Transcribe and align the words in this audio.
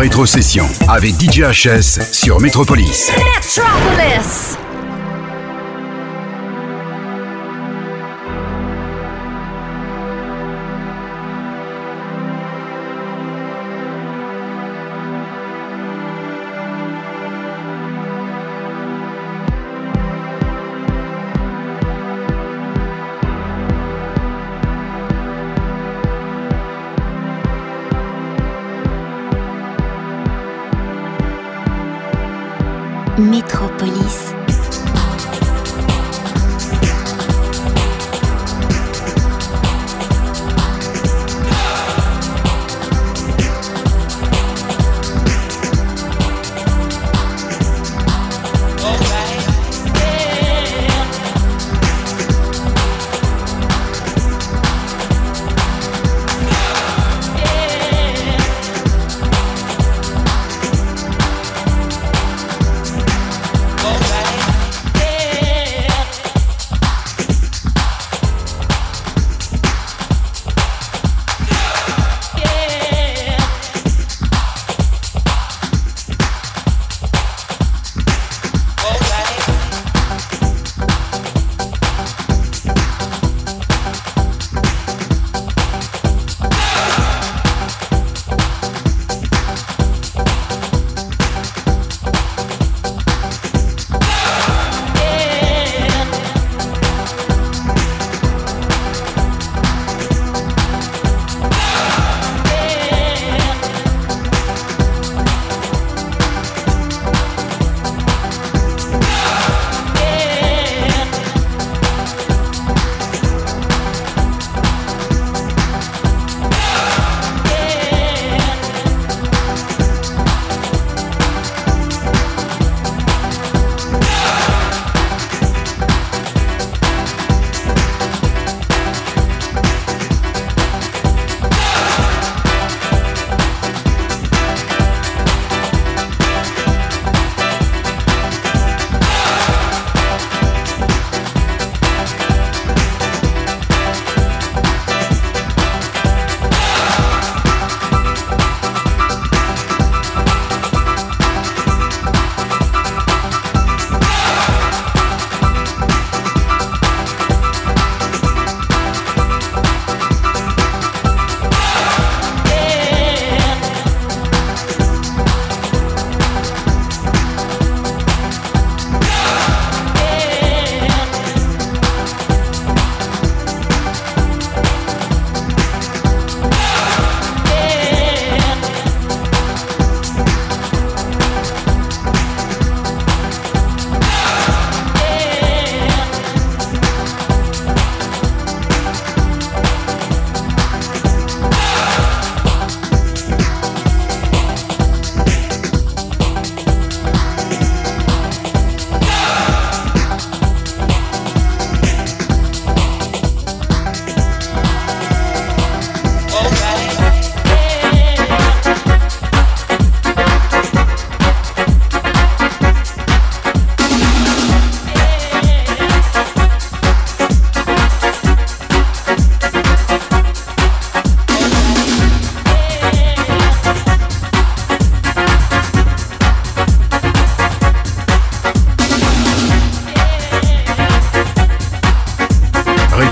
Rétrocession 0.00 0.66
avec 0.88 1.20
DJ 1.20 1.42
HS 1.42 2.00
sur 2.10 2.40
Metropolis. 2.40 3.12
Metropolis. 3.18 4.59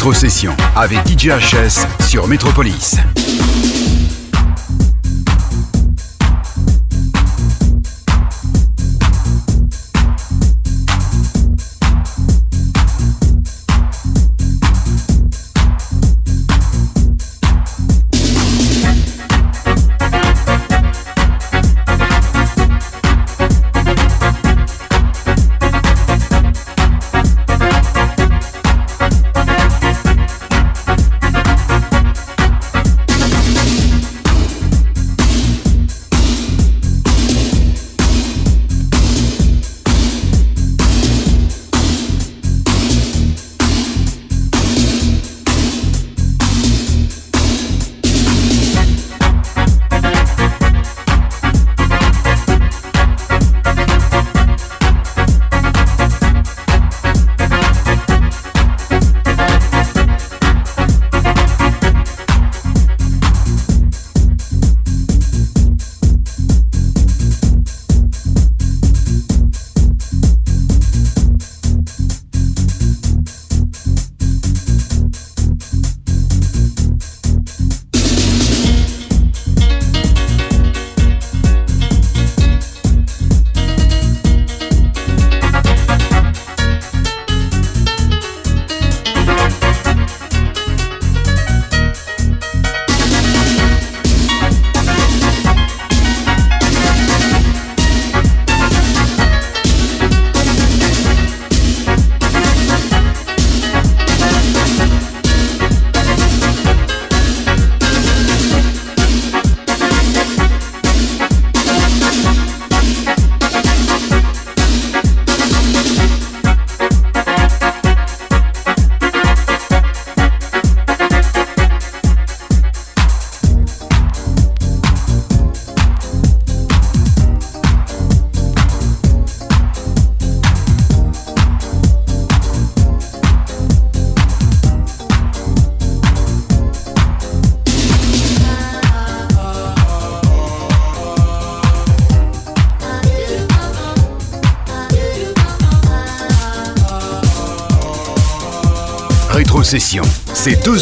Rétrocession 0.08 0.56
avec 0.74 1.06
DJ 1.06 1.28
HS 1.28 1.86
sur 2.02 2.28
Métropolis. 2.28 2.96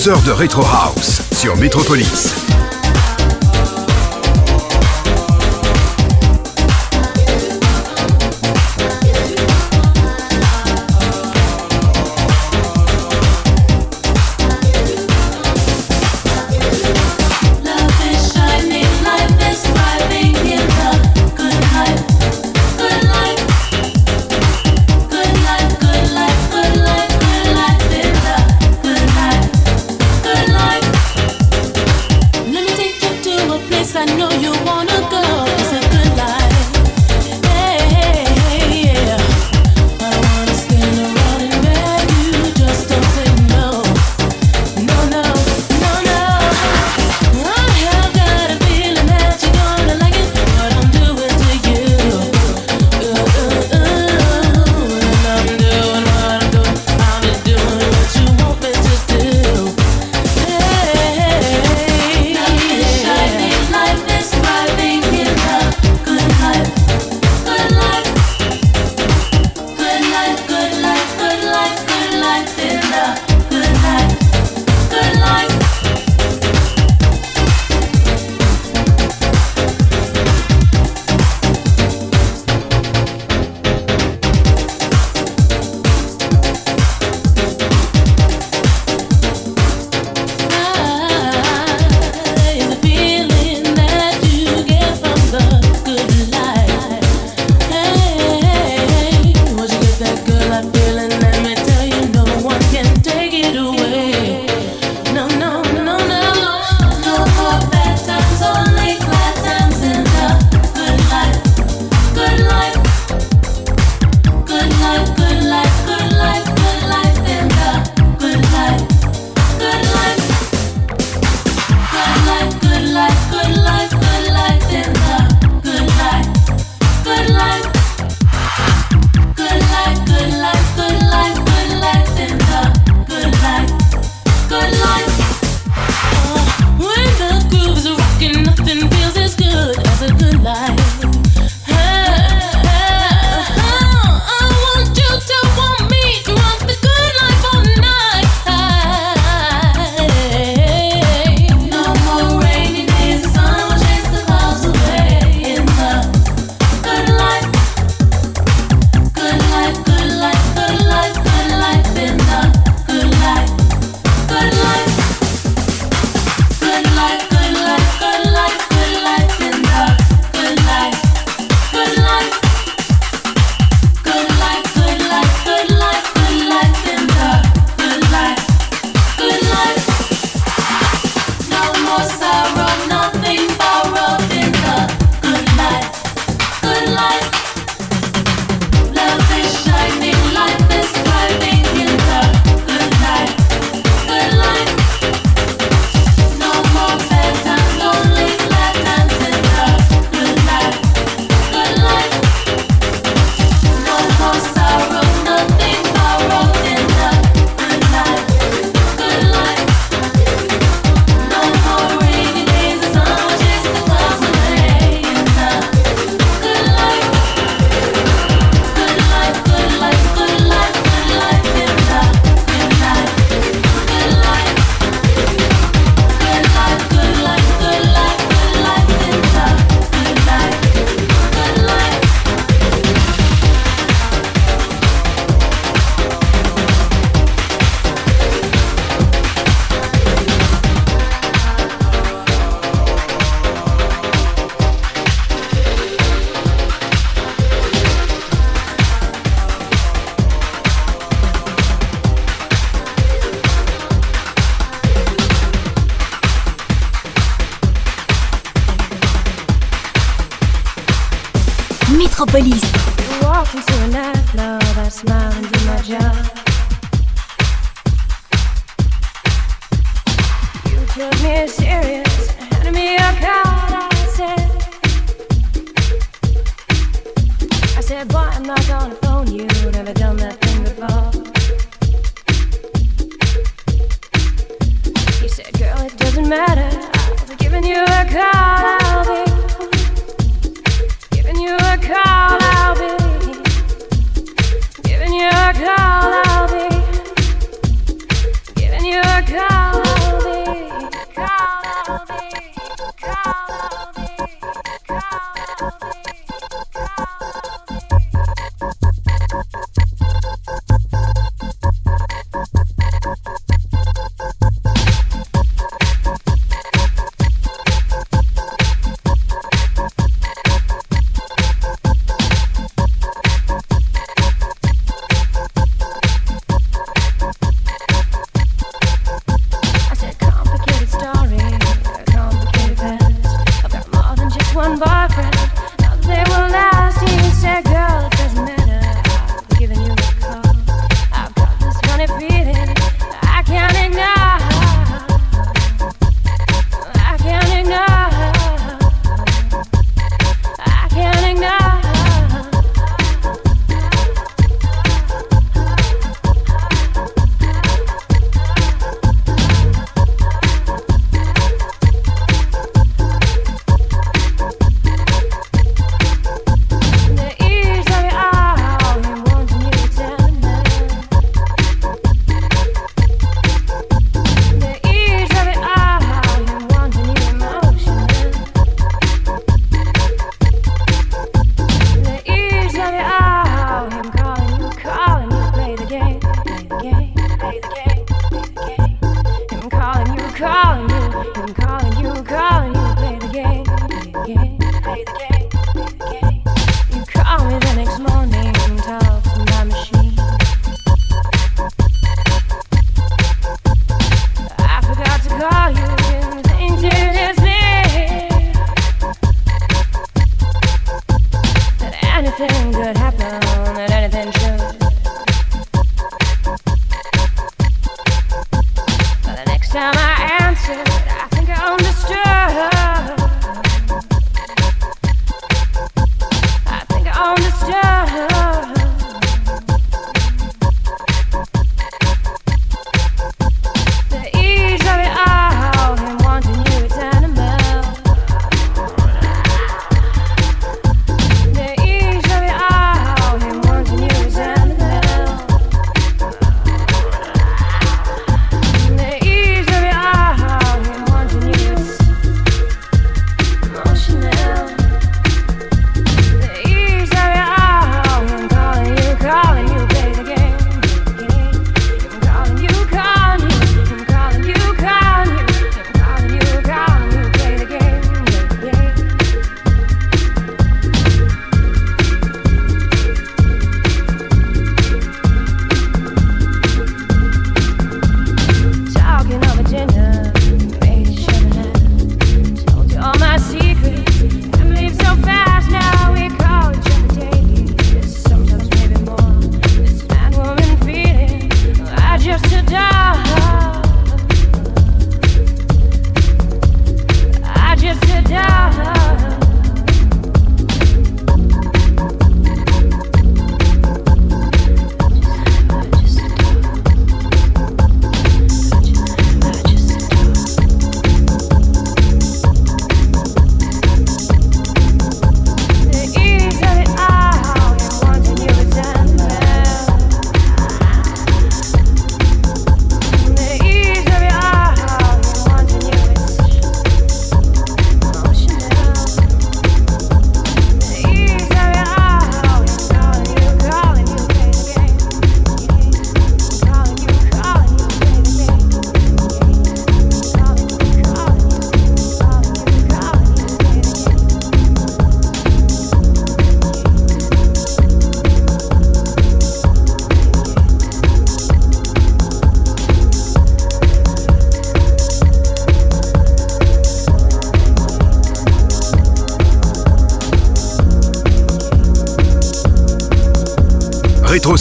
De 0.07 0.31
Retro 0.31 0.76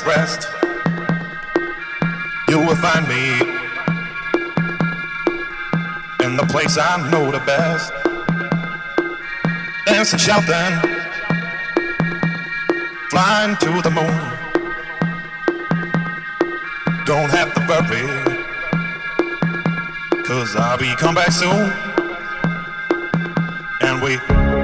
Rest. 0.00 0.48
You 2.48 2.58
will 2.58 2.76
find 2.76 3.06
me 3.06 3.24
in 6.24 6.36
the 6.36 6.46
place 6.48 6.78
I 6.78 7.10
know 7.10 7.30
the 7.30 7.40
best. 7.40 7.92
Dancing, 9.86 10.18
shouting, 10.18 10.72
flying 13.10 13.56
to 13.56 13.82
the 13.82 13.90
moon. 13.90 14.20
Don't 17.04 17.30
have 17.30 17.52
to 17.56 17.60
worry, 17.68 18.06
cause 20.24 20.56
I'll 20.56 20.78
be 20.78 20.94
come 20.96 21.14
back 21.14 21.32
soon. 21.32 21.70
And 23.82 24.00
we 24.00 24.16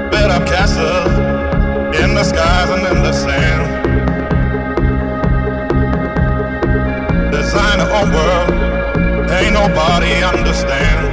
build 0.09 0.31
up 0.31 0.47
castles 0.47 1.11
in 2.01 2.15
the 2.15 2.23
skies 2.23 2.69
and 2.69 2.97
in 2.97 3.03
the 3.03 3.13
sand. 3.13 3.78
Own 7.91 8.11
world. 8.11 8.49
Ain't 9.31 9.53
nobody 9.53 10.13
understand. 10.23 11.05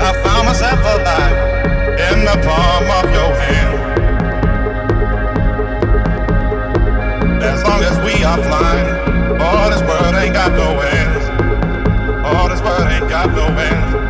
I 0.00 0.12
found 0.22 0.46
myself 0.46 0.80
alive 0.80 1.38
in 2.10 2.24
the 2.24 2.36
palm 2.46 2.84
of 2.98 3.06
your 3.12 3.32
hand. 3.42 3.76
As 7.42 7.62
long 7.64 7.82
as 7.82 7.96
we 8.04 8.22
are 8.24 8.42
flying, 8.48 9.40
all 9.40 9.70
this 9.70 9.82
world 9.82 10.14
ain't 10.14 10.34
got 10.34 10.52
no 10.52 10.80
ends. 10.80 11.24
All 12.26 12.48
this 12.48 12.60
world 12.60 12.88
ain't 12.90 13.08
got 13.08 13.30
no 13.30 13.46
ends. 13.46 14.05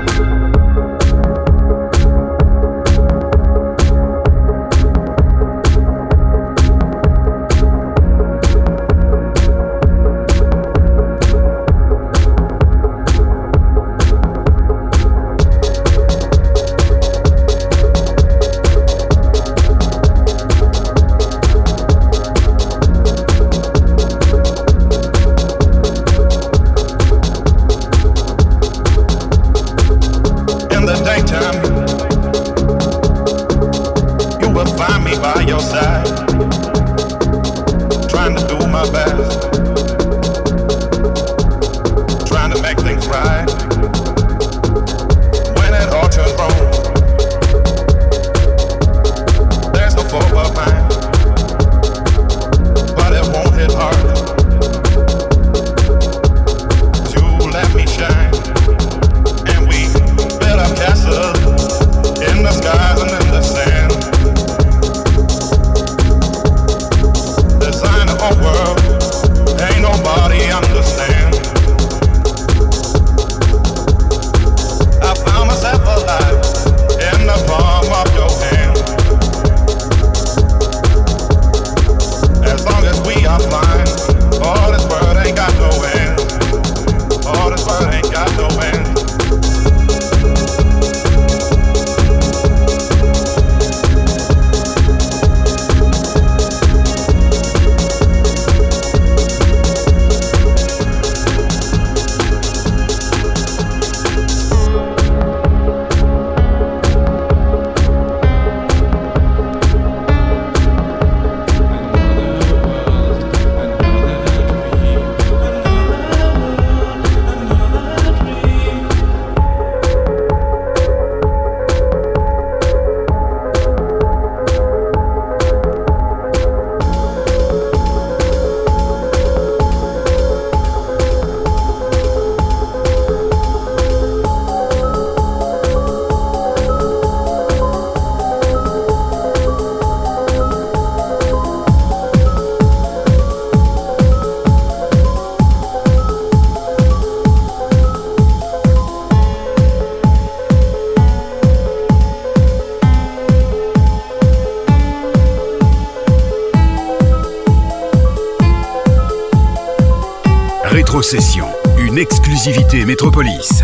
Exclusivité 163.17 163.56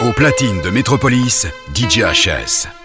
Au 0.00 0.12
platine 0.12 0.62
de 0.62 0.70
Métropolis, 0.70 1.46
DJ 1.74 2.00
HS. 2.00 2.79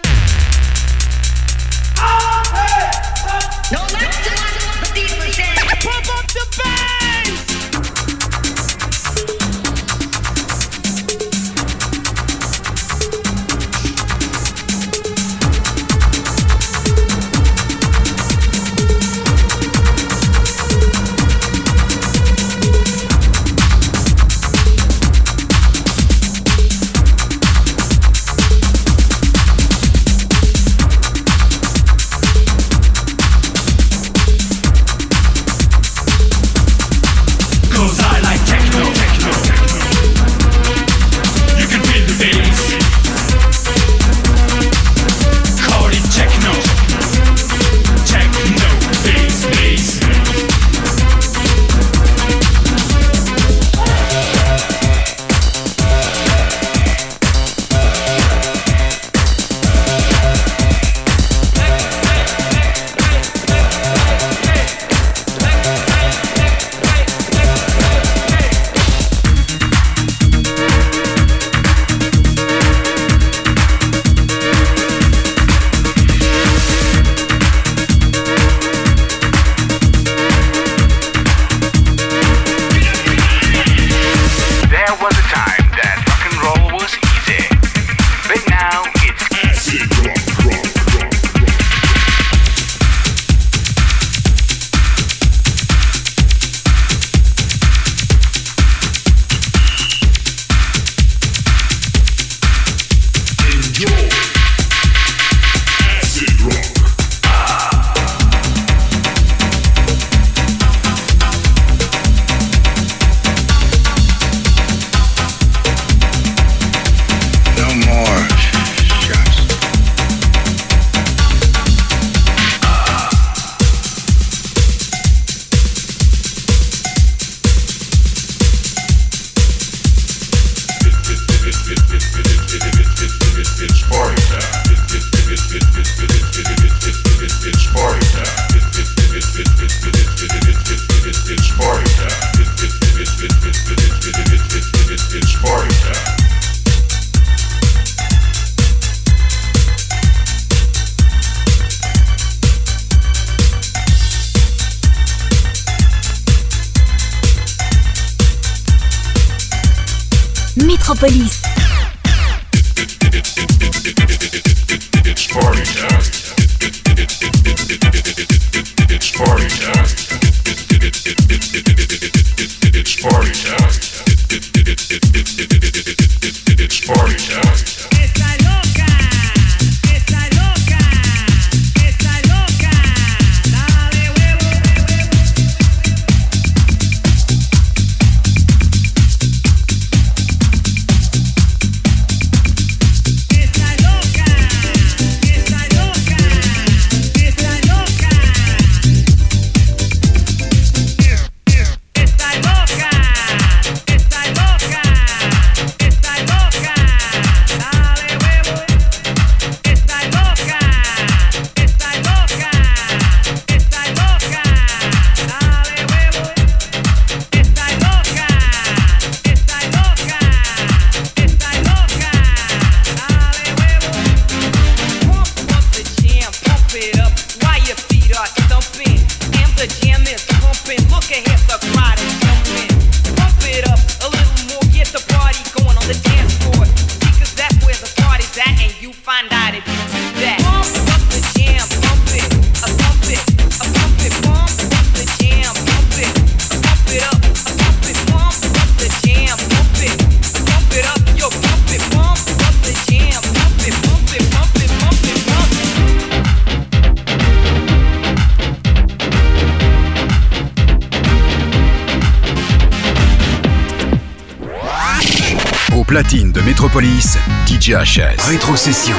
Métropolis, 266.56 267.18
DJ 267.46 267.74
HS. 267.74 268.18
Rétrocession. 268.30 268.96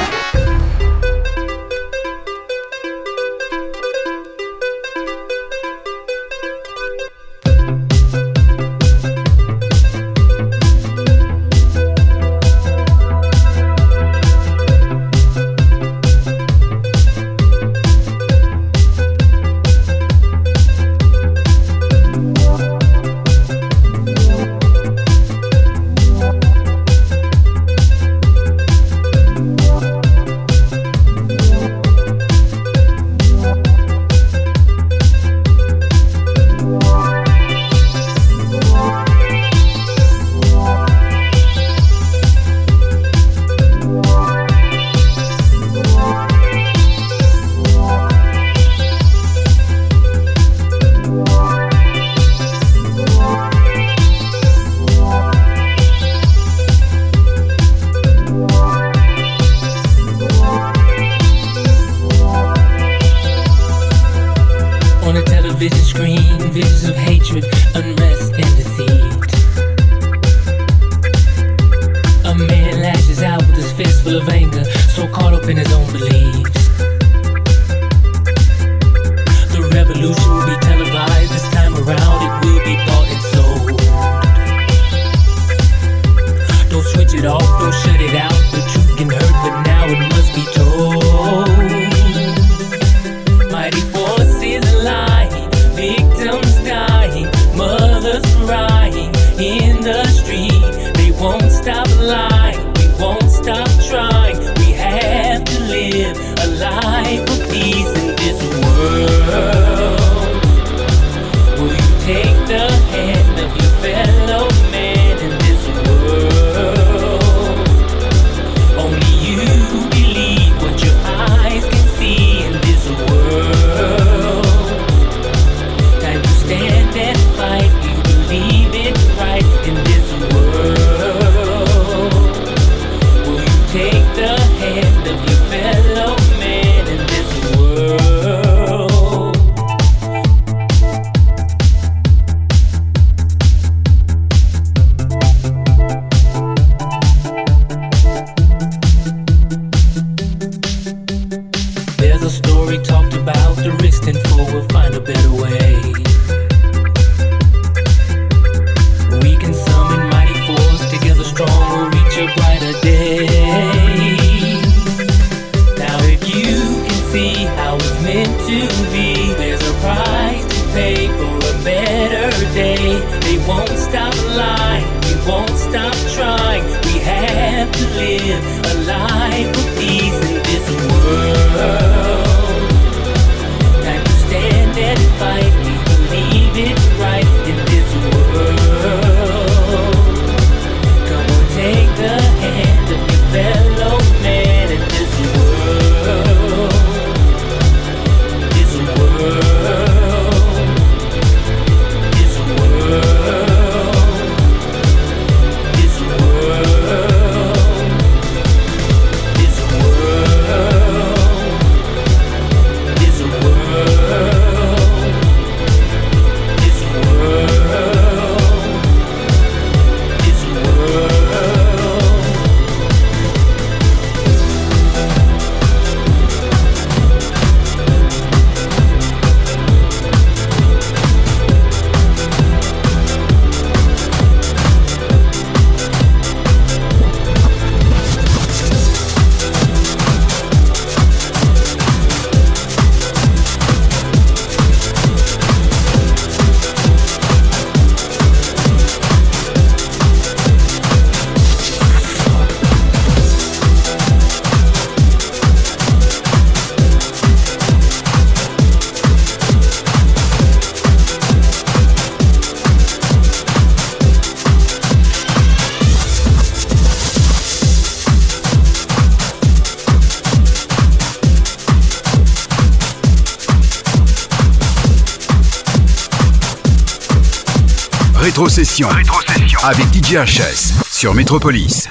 Rétrocession. 278.86 279.58
Avec 279.64 279.86
DJ 279.92 280.14
HS 280.24 280.72
sur 280.88 281.12
Métropolis. 281.12 281.88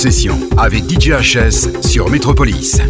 Session 0.00 0.40
avec 0.56 0.84
DJ 0.88 1.10
HS 1.10 1.82
sur 1.86 2.08
Metropolis. 2.08 2.80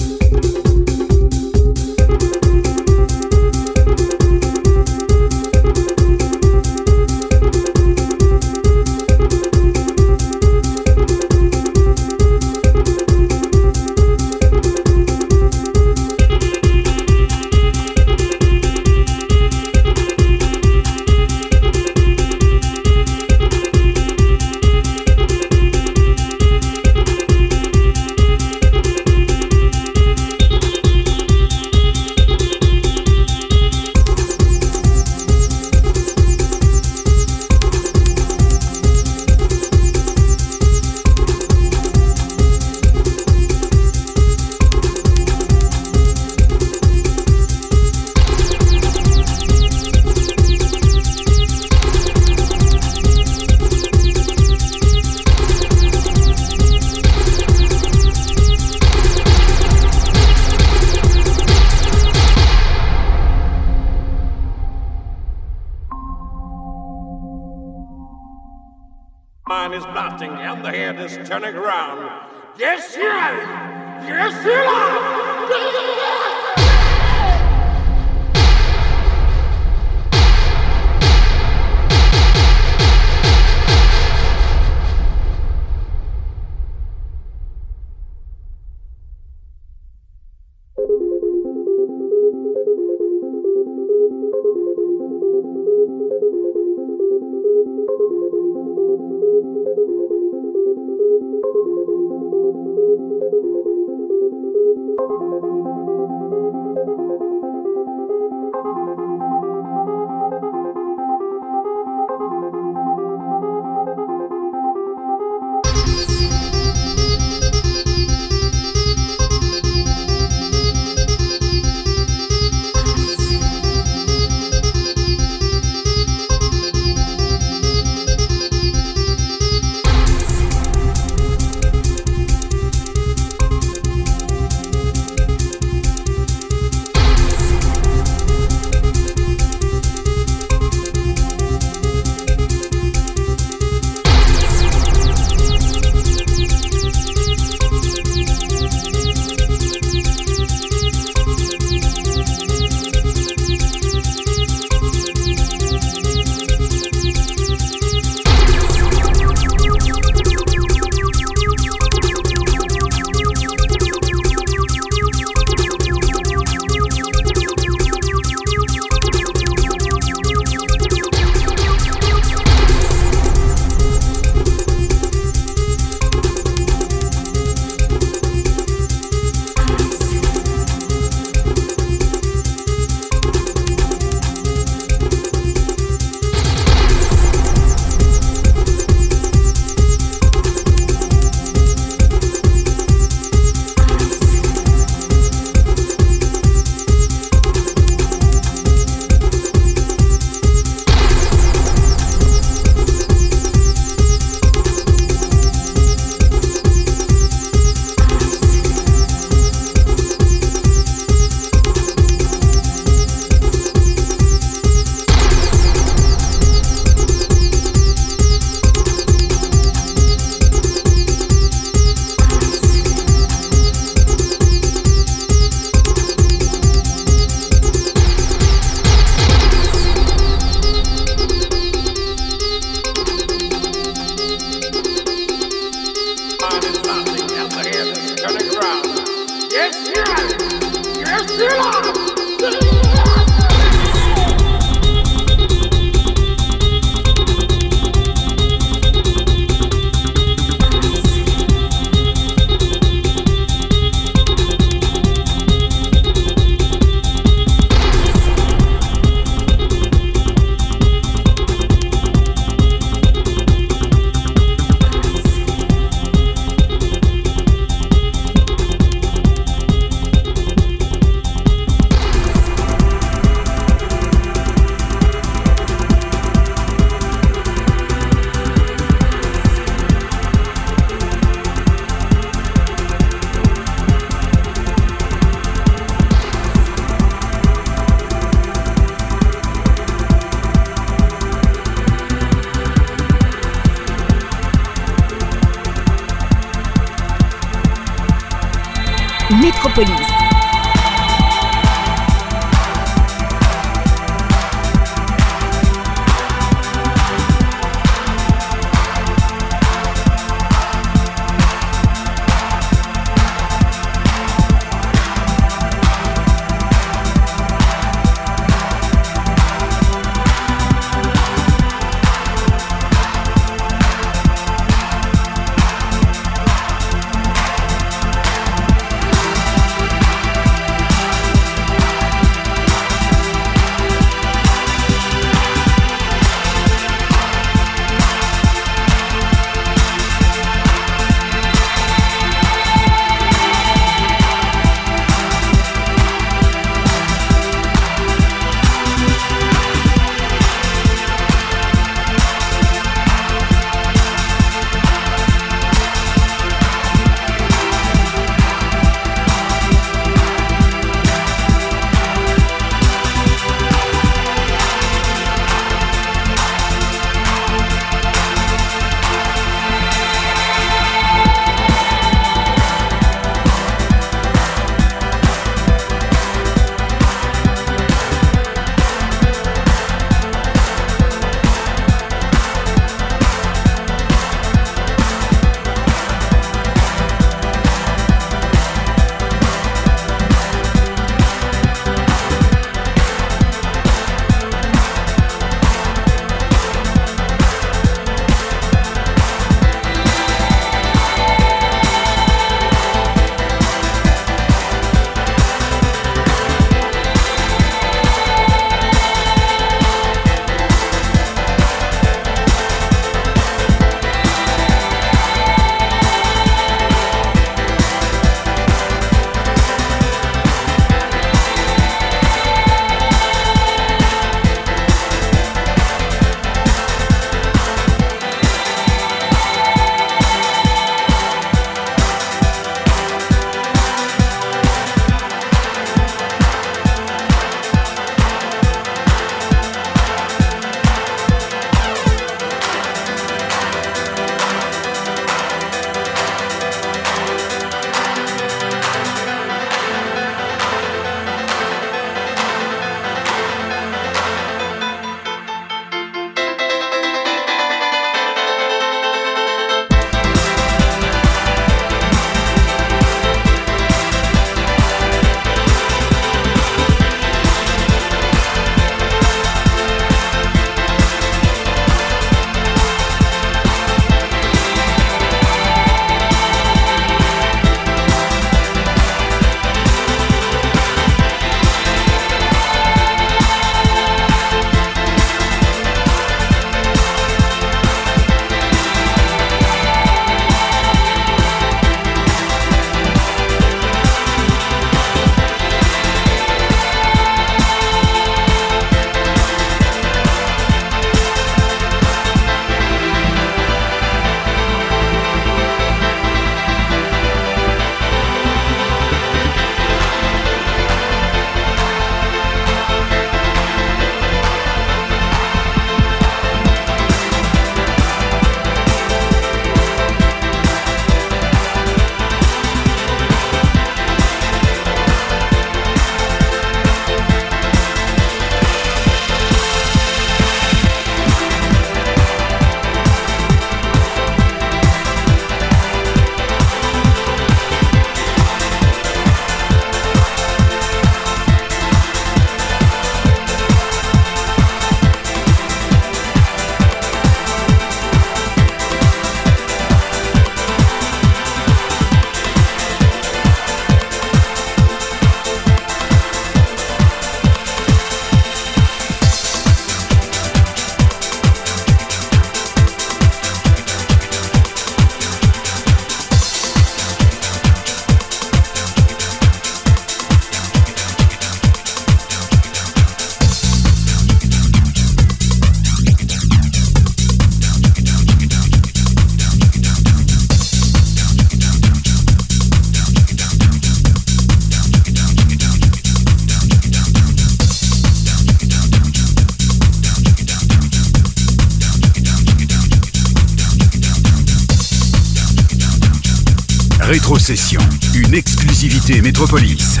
Rétrocession, 597.30 597.80
une 598.12 598.34
exclusivité 598.34 599.20
Métropolis. 599.20 600.00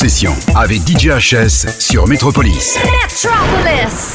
Rétrocession 0.00 0.34
avec 0.54 0.80
DJ 0.88 1.08
HS 1.08 1.78
sur 1.78 2.06
Métropolis. 2.06 2.78
Metropolis. 3.02 4.09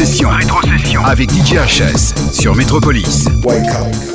Rétrocession. 0.00 0.30
Rétrocession. 0.30 1.04
Avec 1.04 1.30
DJ 1.30 1.56
HS 1.56 2.32
sur 2.32 2.54
Métropolis. 2.54 3.26
Wake 3.44 3.68
up. 3.68 4.09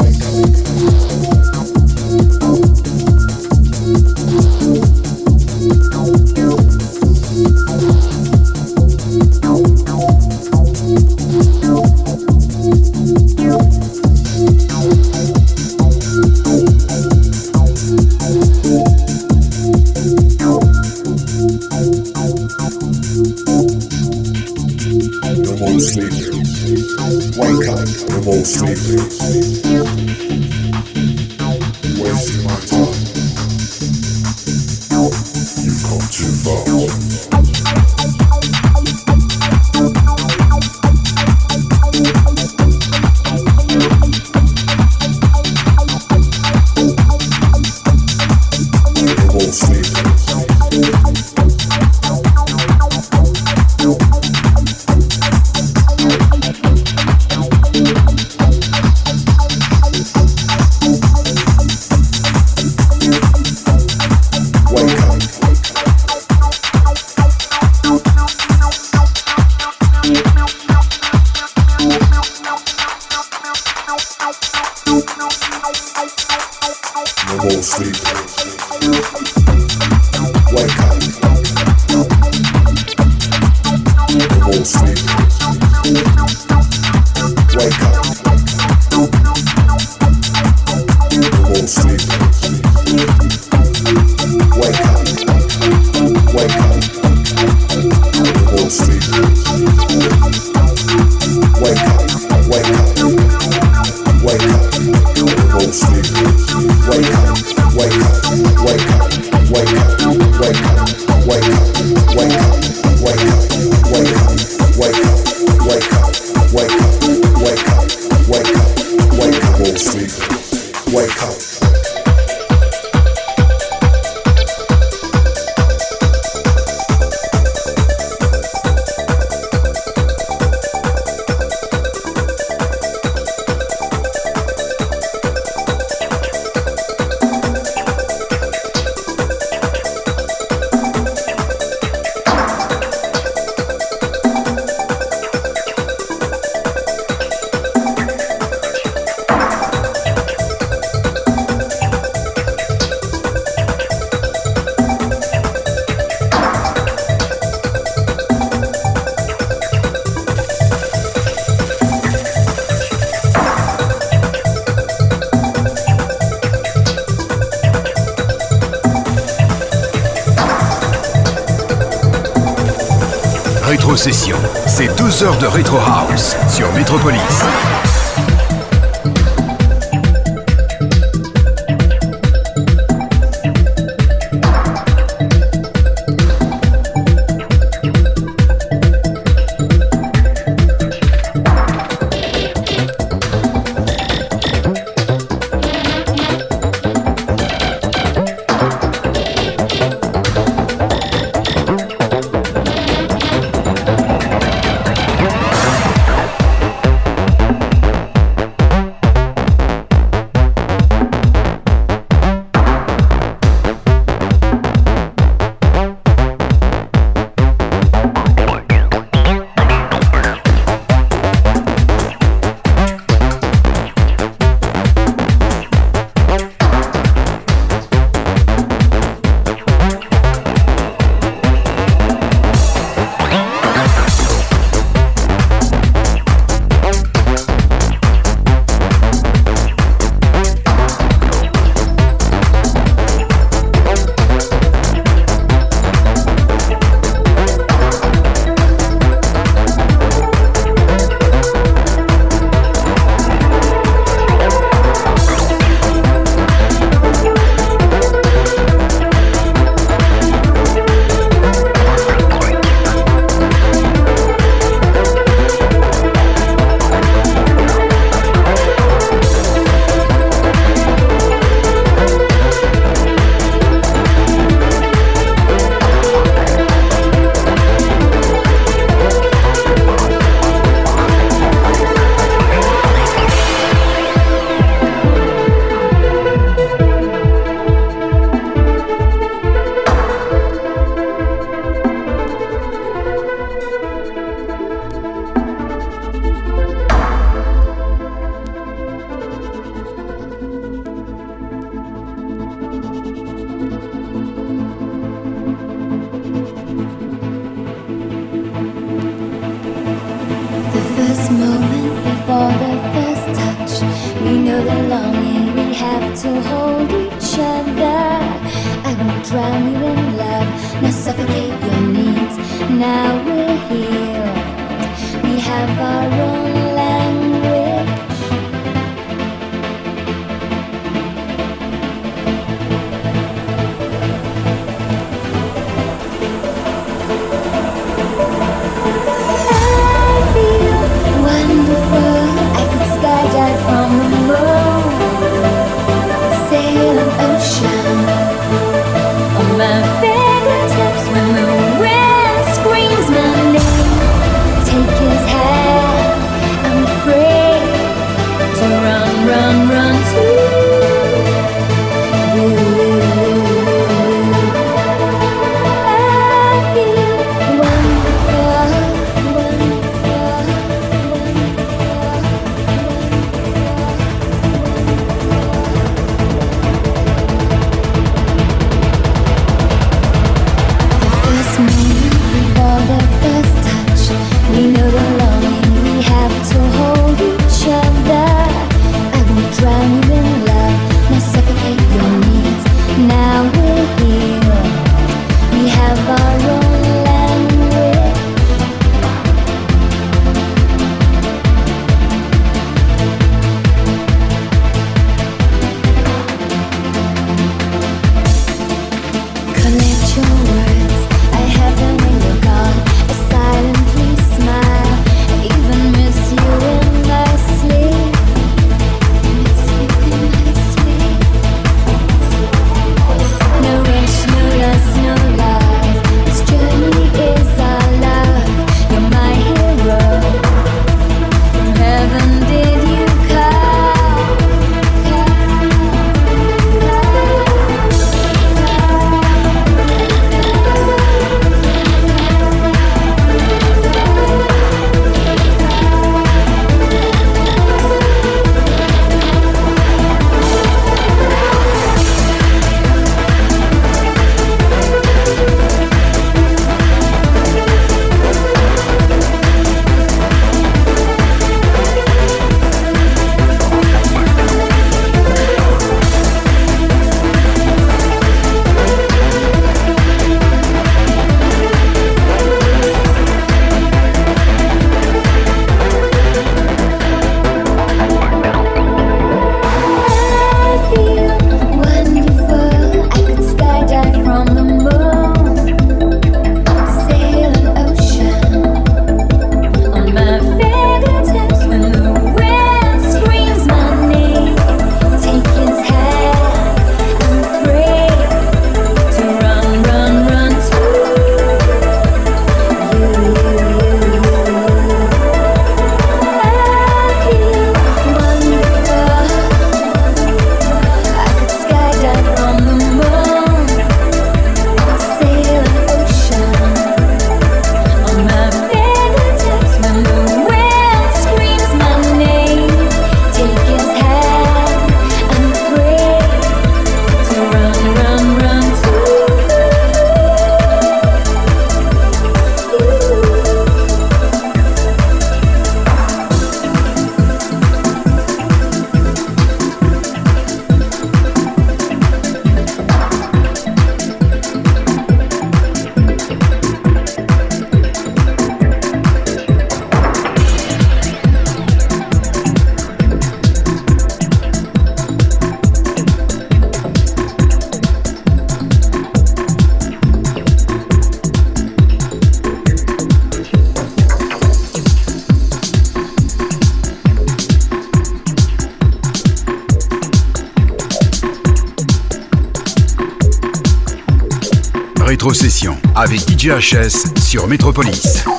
DJHS 576.45 577.19
sur 577.19 577.47
Métropolis. 577.47 578.34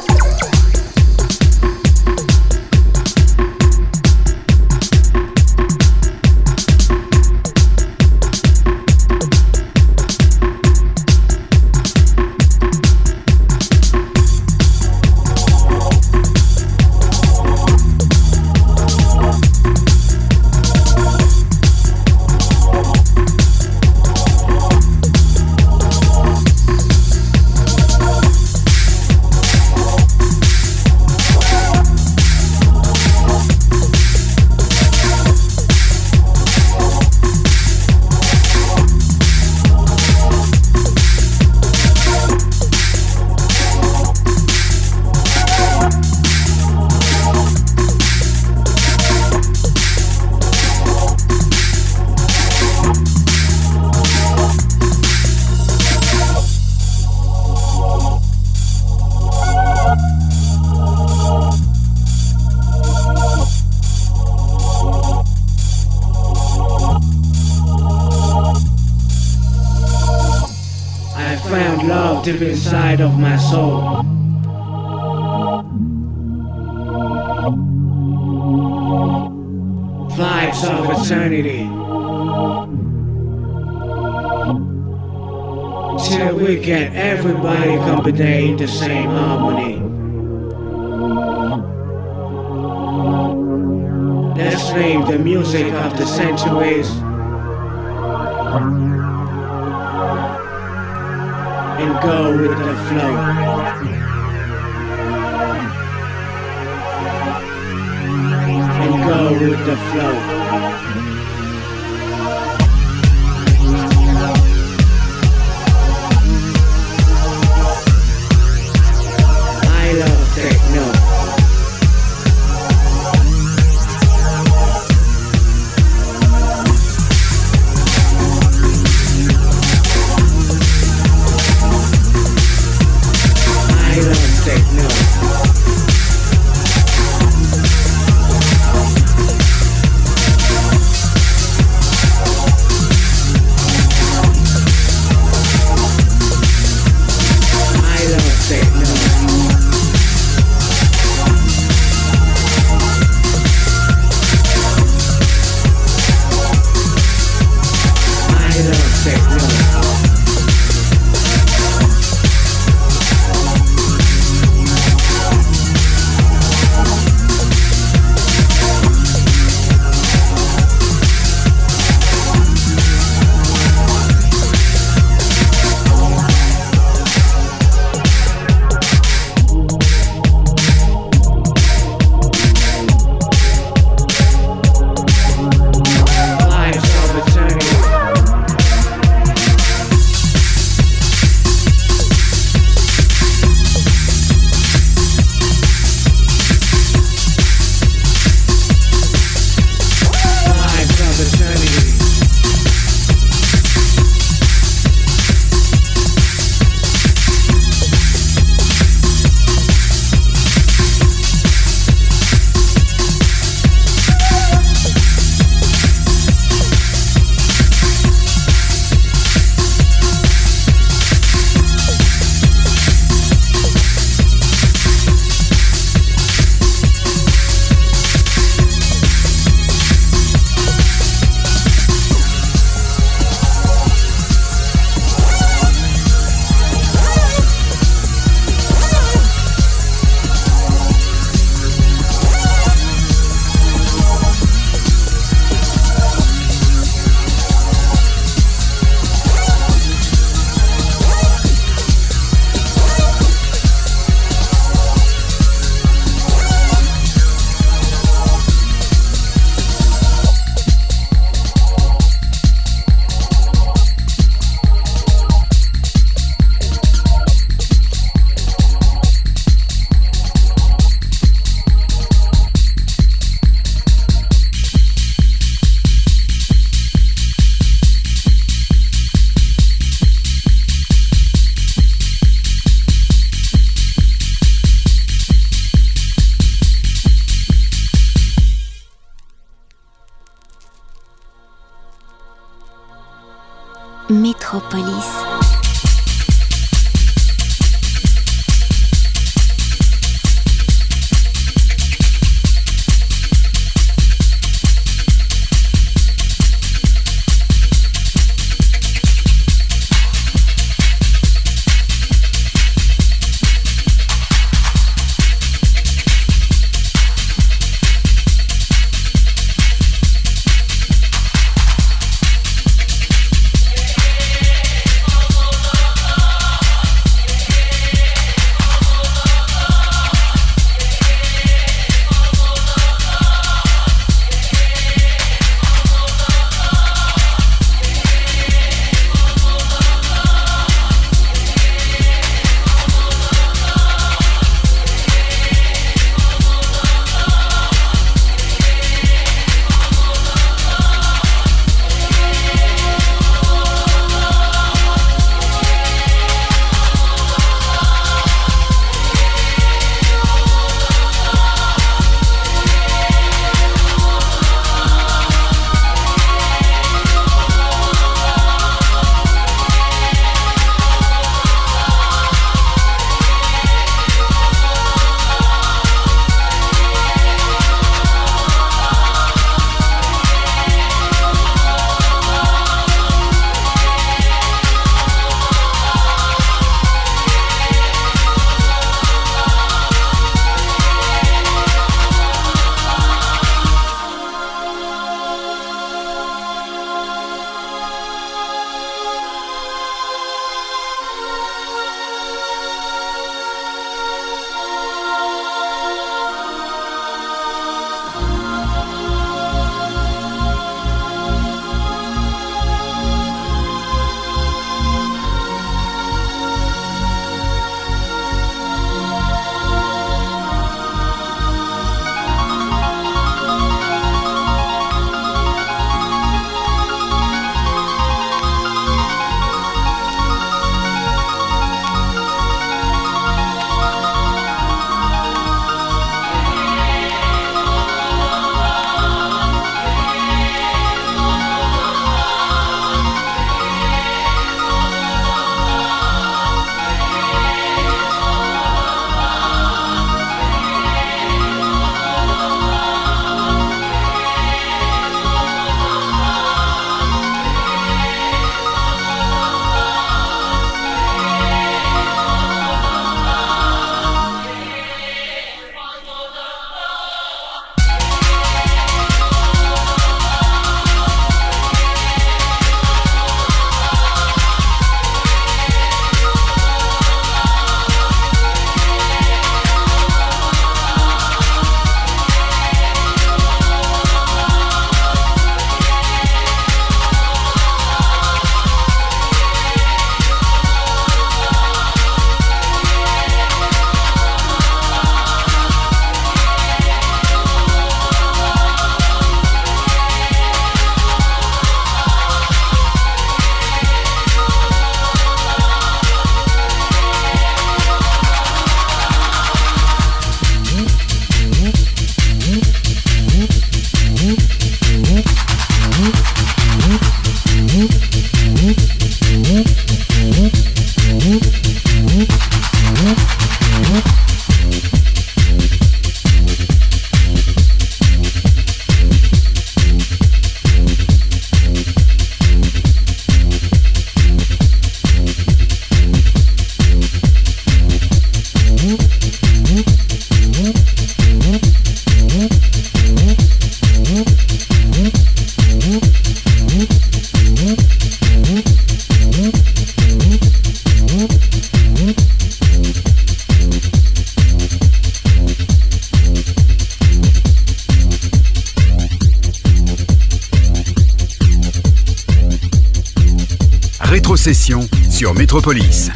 Métropolis. 565.37 566.11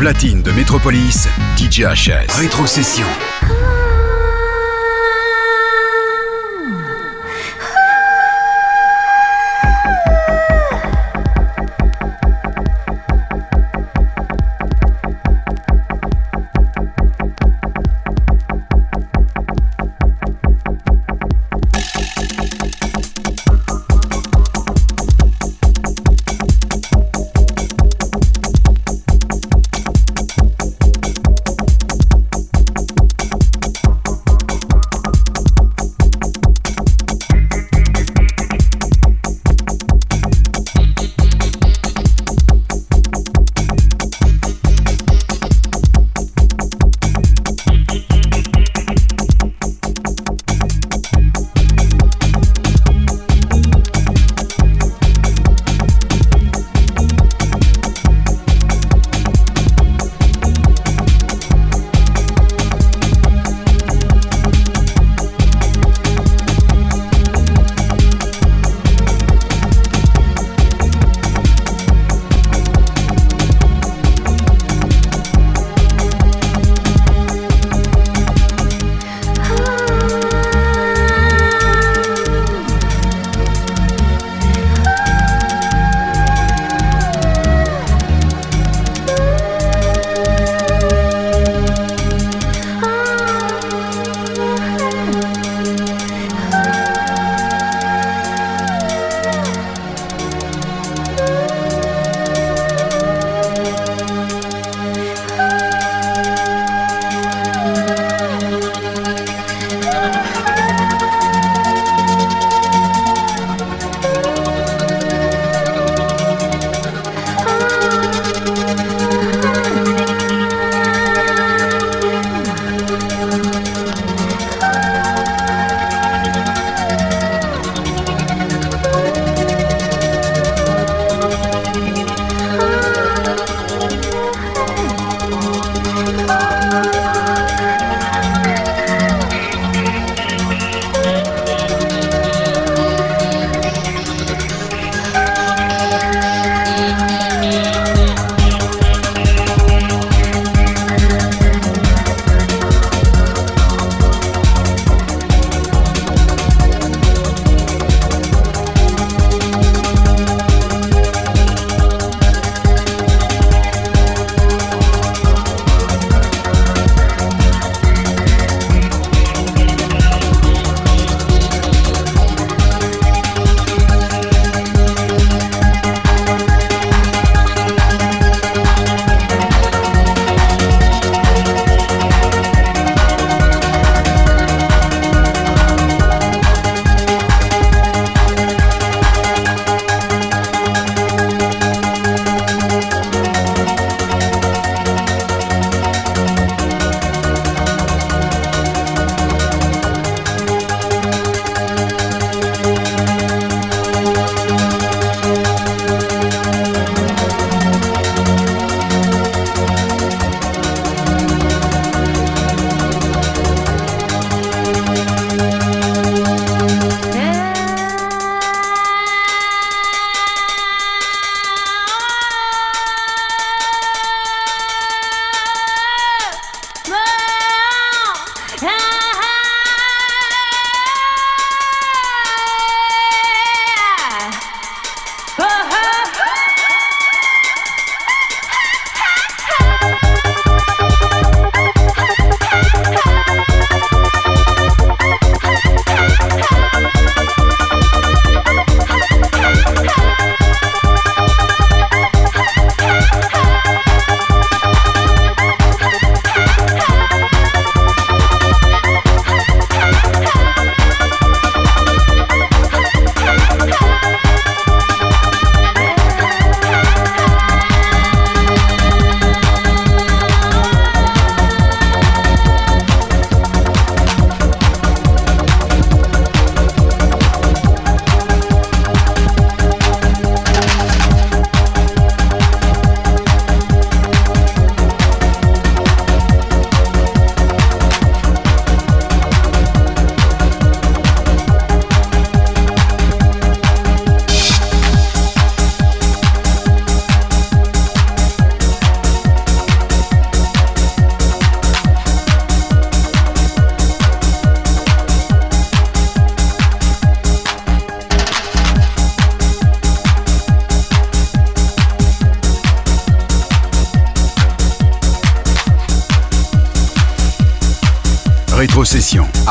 Platine 0.00 0.40
de 0.40 0.50
Métropolis, 0.52 1.28
DJ 1.58 1.82
HS. 1.82 2.32
Rétrocession. 2.40 3.04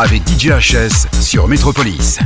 Avec 0.01 0.21
DJ 0.29 0.51
HS 0.51 1.07
sur 1.21 1.49
Métropolis. 1.49 2.19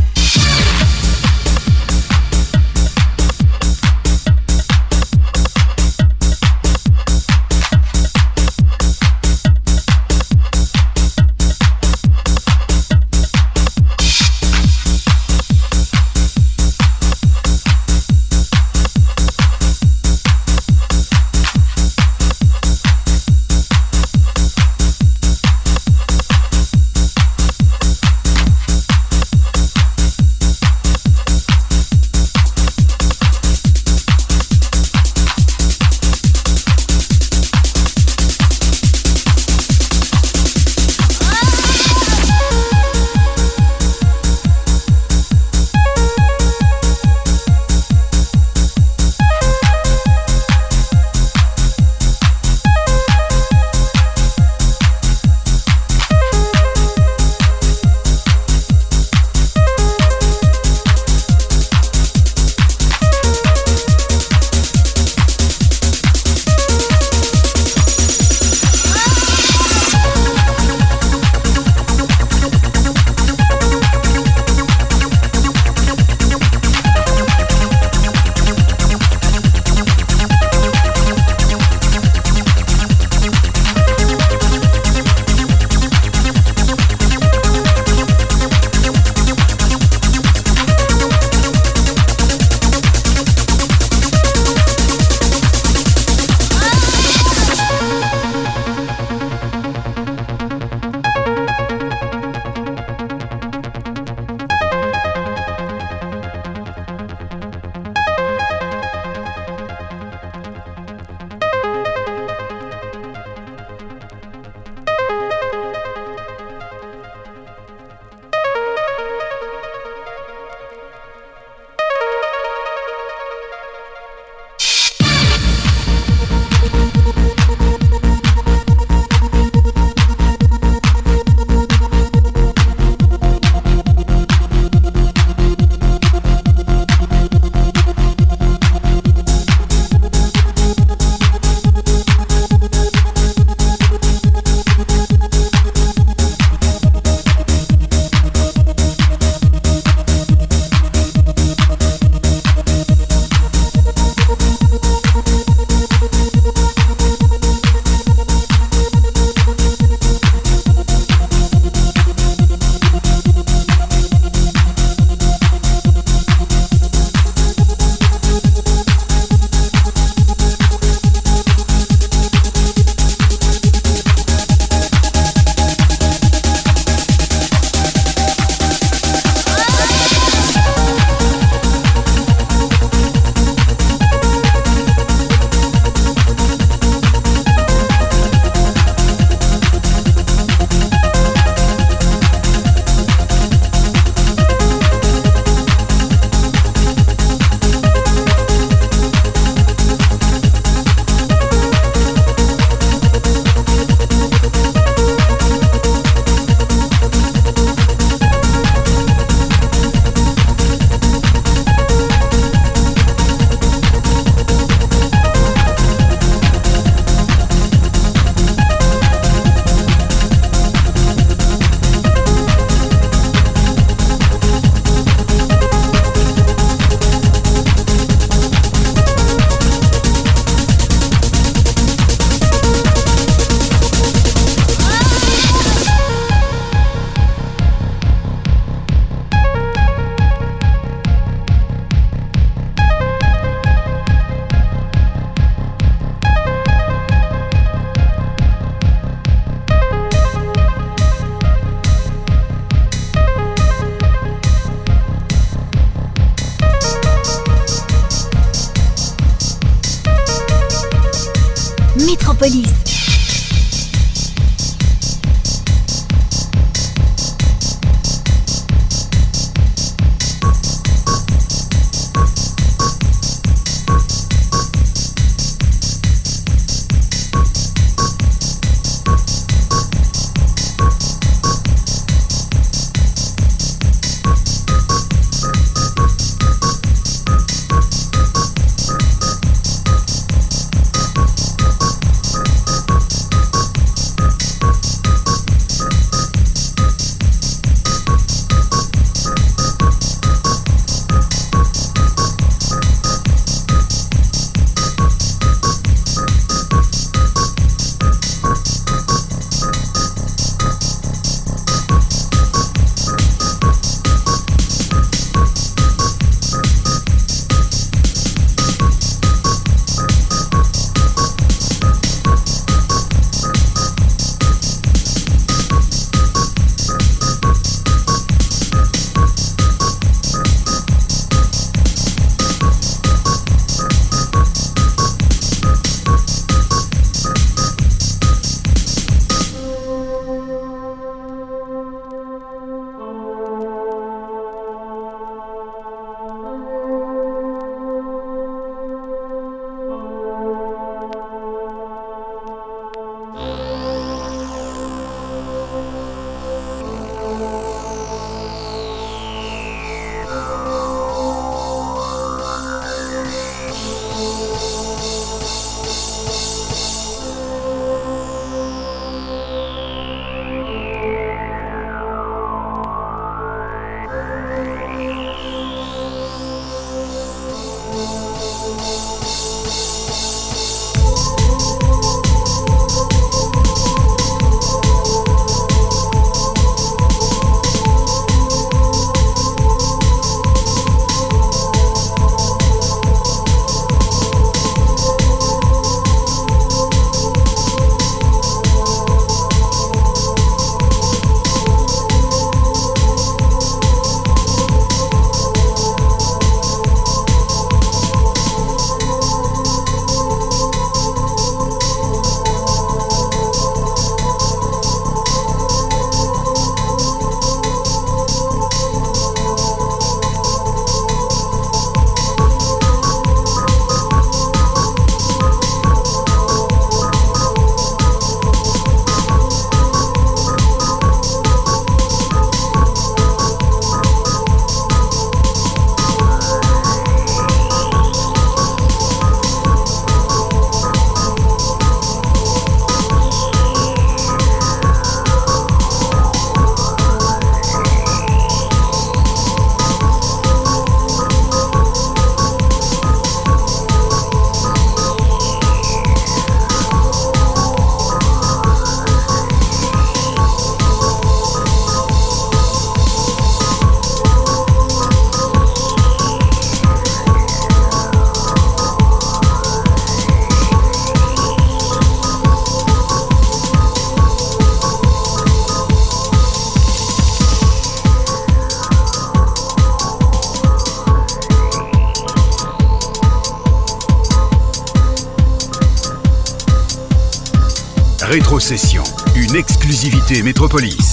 Exclusivité 490.05 490.43
Métropolis. 490.43 491.12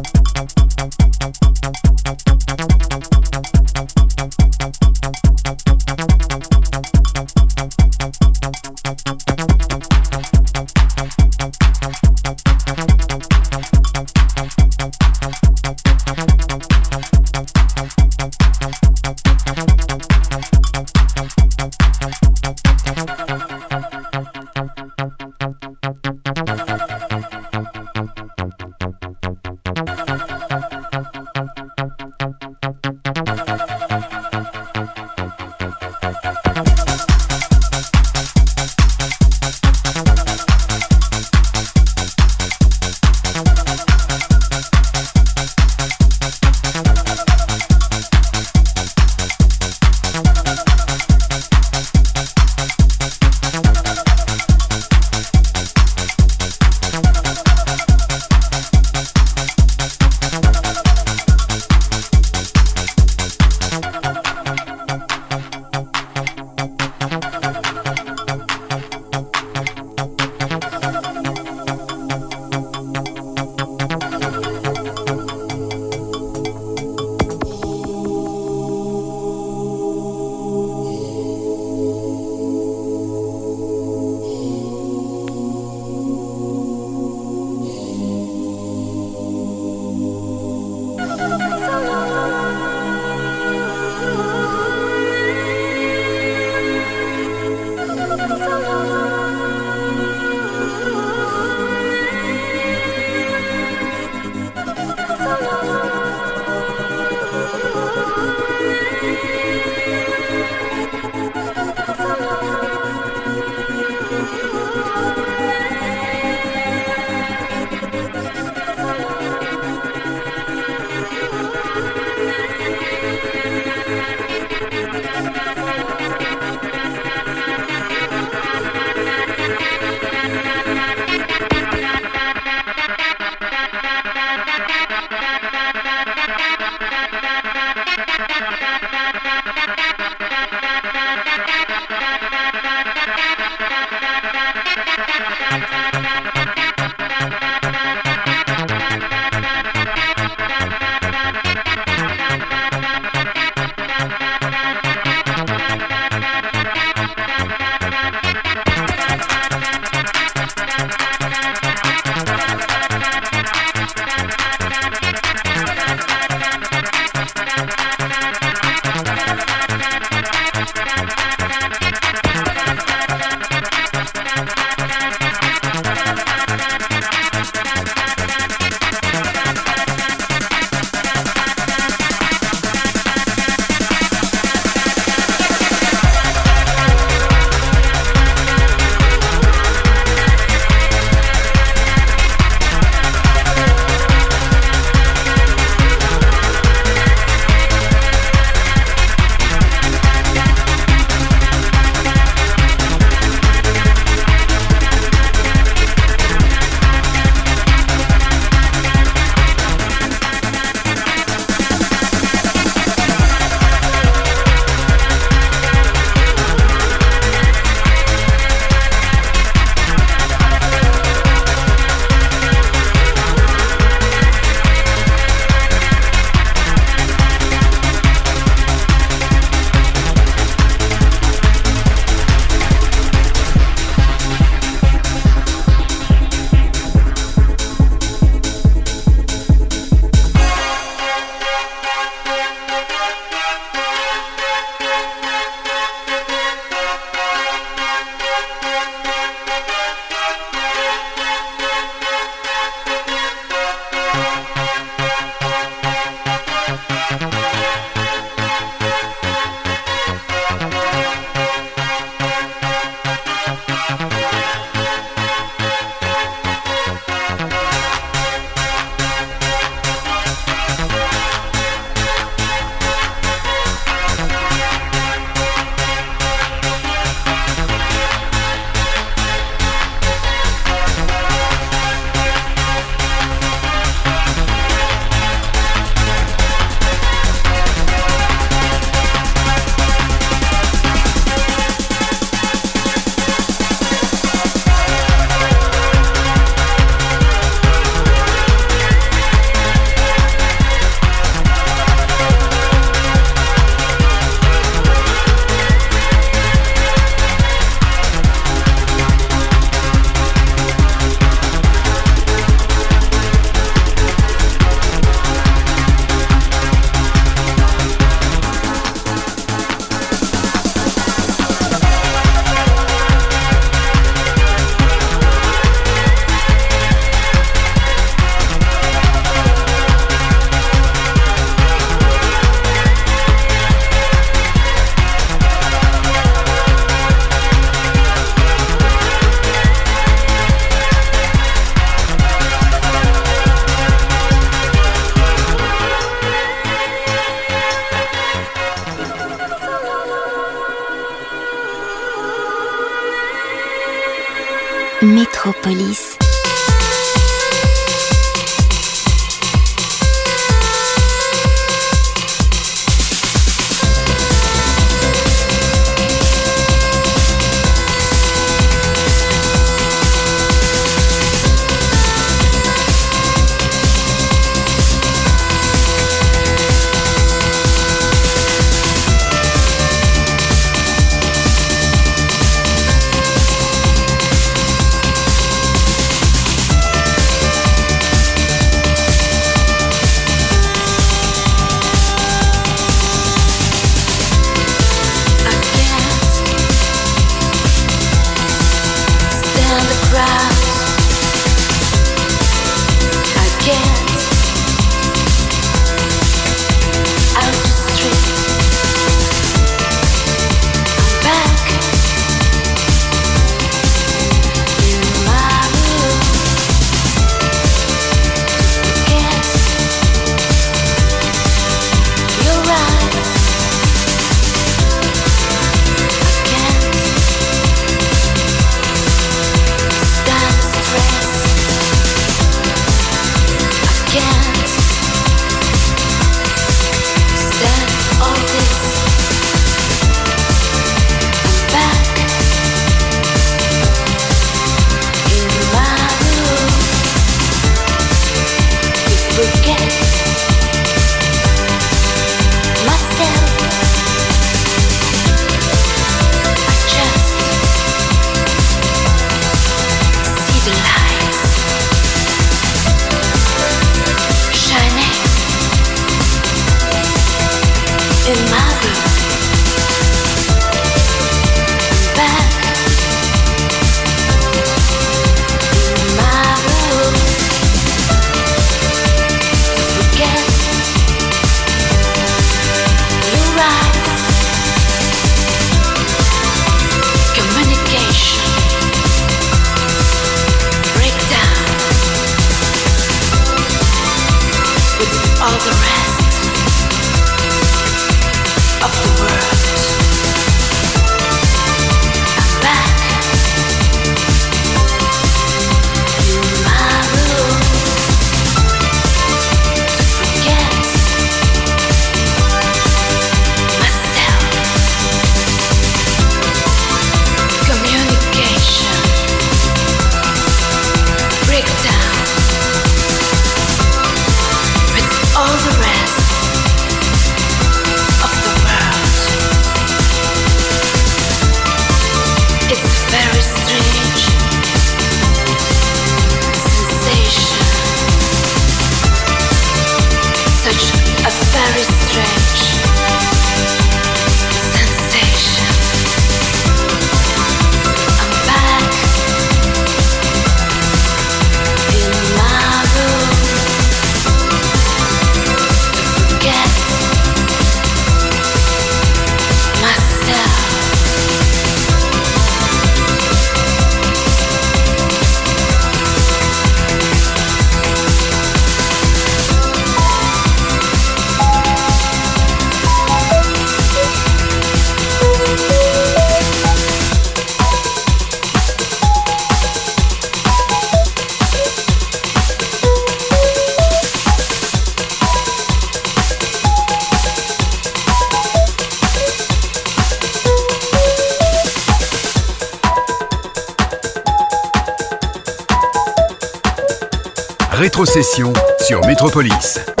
Rétrocession 598.01 598.51
sur 598.79 599.05
Métropolis. 599.05 600.00